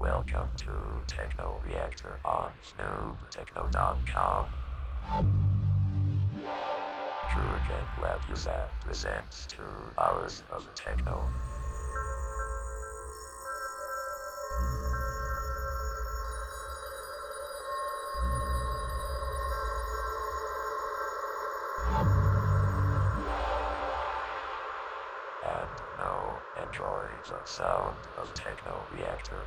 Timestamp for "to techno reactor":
0.56-2.18